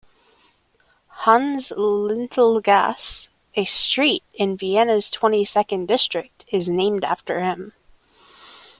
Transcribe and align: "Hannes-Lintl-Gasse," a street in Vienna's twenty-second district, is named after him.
"Hannes-Lintl-Gasse," 1.25 3.29
a 3.53 3.65
street 3.65 4.23
in 4.33 4.57
Vienna's 4.57 5.11
twenty-second 5.11 5.85
district, 5.87 6.43
is 6.47 6.67
named 6.67 7.03
after 7.05 7.39
him. 7.39 7.73